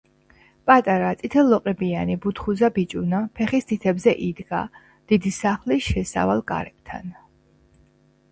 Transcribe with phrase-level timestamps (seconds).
[0.69, 4.61] პატარა, წითელლოყებიანი, ბუთხუზა ბიჭუნა ფეხის თითებზე იდგა
[5.11, 7.13] დიდი სახლის შესავალ კარებთან.